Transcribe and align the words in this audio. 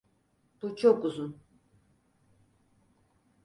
Bu 0.61 0.75
çok 0.75 1.05
uzun. 1.05 1.37